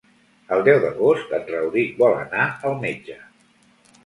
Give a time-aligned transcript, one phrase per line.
[0.55, 3.21] El deu d'agost en Rauric vol anar al metge.